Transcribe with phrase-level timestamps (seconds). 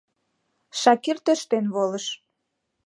[0.79, 2.05] Шакир тӧрштен волыш.